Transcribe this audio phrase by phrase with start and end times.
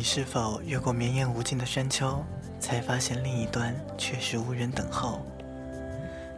[0.00, 2.24] 你是否越过绵延无尽的山丘，
[2.58, 5.20] 才发现另一端却是无人等候？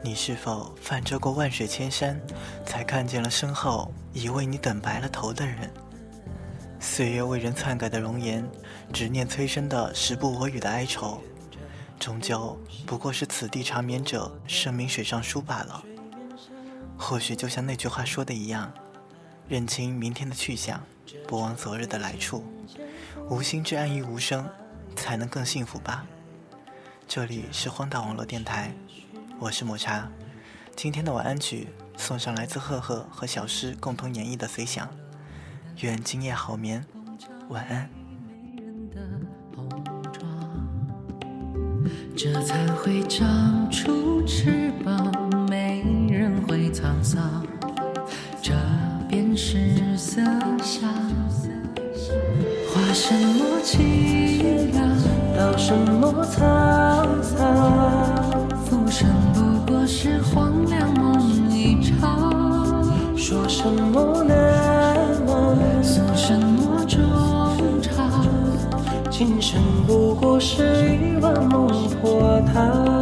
[0.02, 2.20] 你是否泛舟过万水千山，
[2.66, 5.72] 才看见了身后已为你等白了头的人？
[6.80, 8.44] 岁月为人篡改的容颜，
[8.92, 11.20] 执念催生的时不我与的哀愁，
[12.00, 15.84] 终究不过是此地长眠者，声名水上书罢了。
[16.98, 18.72] 或许就像那句话说的一样，
[19.46, 20.82] 认清明天的去向，
[21.28, 22.44] 不忘昨日的来处。
[23.32, 24.46] 无心之安于无声，
[24.94, 26.04] 才能更幸福吧。
[27.08, 28.74] 这里是荒岛网络电台，
[29.38, 30.06] 我是抹茶。
[30.76, 34.86] 今天的晚安曲送上来自赫赫和小诗共同演绎的《随想》，
[35.80, 36.84] 愿今夜好眠，
[37.48, 37.88] 晚安。
[42.14, 44.70] 这才会长出翅
[53.12, 54.88] 什么凄凉，
[55.36, 57.38] 道什么沧桑？
[58.64, 62.82] 浮生不过是荒凉梦一场。
[63.14, 64.34] 说什么难
[65.26, 67.02] 忘，诉什么衷
[67.82, 68.26] 肠？
[69.10, 71.68] 今生不过是一碗孟
[72.00, 73.01] 婆汤。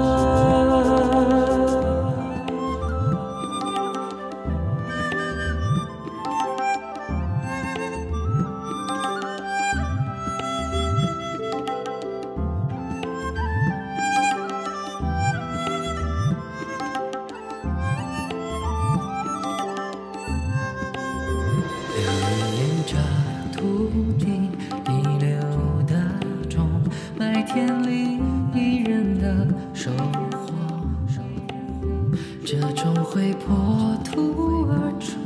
[33.12, 35.18] 会破土而出，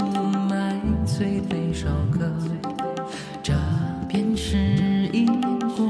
[0.48, 2.32] 埋醉悲首歌，
[3.42, 3.52] 这
[4.08, 4.56] 便是
[5.12, 5.26] 因
[5.60, 5.86] 果。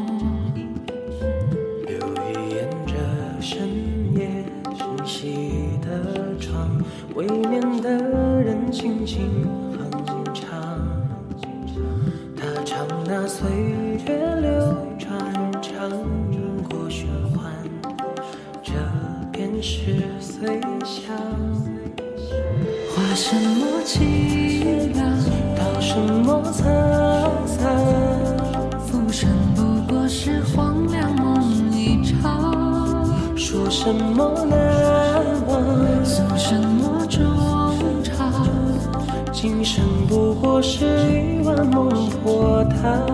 [1.87, 2.95] 留一沿着
[3.41, 3.69] 深
[4.13, 4.45] 夜
[4.77, 6.69] 晨曦的窗，
[7.15, 7.97] 未眠的
[8.43, 9.47] 人轻轻
[9.79, 10.51] 哼唱，
[12.37, 13.49] 他唱那岁
[14.05, 15.15] 月流转。
[15.63, 15.91] 唱
[16.69, 17.53] 过循环，
[18.63, 18.73] 这
[19.33, 20.03] 便是
[23.27, 25.11] 什么凄凉，
[25.57, 26.63] 道什么沧
[27.47, 27.57] 桑。
[28.87, 32.53] 浮生不过是黄粱梦一场。
[33.35, 37.25] 说什么难忘，诉什么衷
[38.03, 38.31] 肠。
[39.33, 43.14] 今生不过是一碗孟婆汤。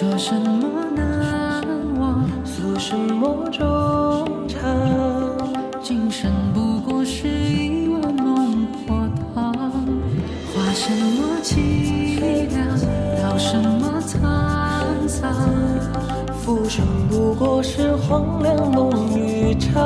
[0.00, 1.62] 说什么难
[2.00, 4.58] 忘，诉什么衷肠。
[5.82, 9.52] 今生不过是一碗孟婆汤，
[10.54, 12.18] 画什么凄
[12.48, 12.66] 凉，
[13.22, 15.34] 道什么沧桑。
[16.32, 19.76] 浮生不过是荒凉梦一场，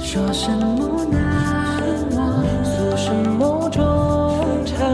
[0.00, 1.80] 说什么难
[2.16, 3.84] 忘，诉什么衷
[4.64, 4.84] 肠。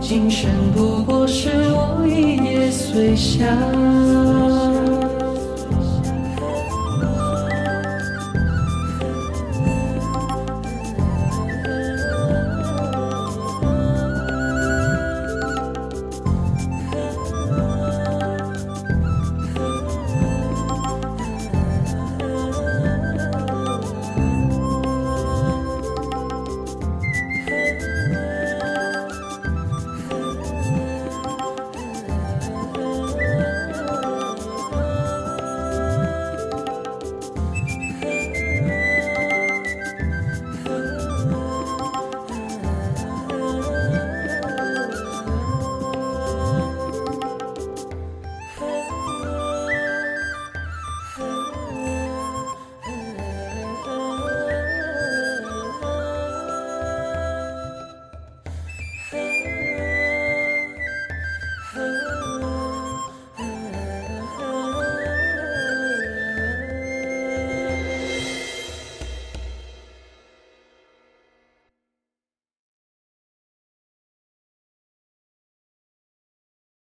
[0.00, 4.99] 今生不过是我一夜随想。